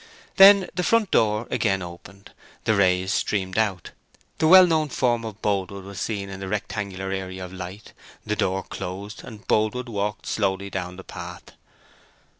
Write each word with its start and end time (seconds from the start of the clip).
Then 0.37 0.67
the 0.73 0.81
front 0.81 1.11
door 1.11 1.45
again 1.51 1.83
opened, 1.83 2.31
the 2.63 2.73
rays 2.73 3.13
streamed 3.13 3.55
out, 3.59 3.91
the 4.39 4.47
well 4.47 4.65
known 4.65 4.89
form 4.89 5.23
of 5.23 5.43
Boldwood 5.43 5.83
was 5.83 5.99
seen 6.01 6.27
in 6.27 6.39
the 6.39 6.47
rectangular 6.47 7.11
area 7.11 7.45
of 7.45 7.53
light, 7.53 7.93
the 8.25 8.35
door 8.35 8.63
closed, 8.63 9.23
and 9.23 9.45
Boldwood 9.47 9.89
walked 9.89 10.25
slowly 10.25 10.71
down 10.71 10.95
the 10.95 11.03
path. 11.03 11.51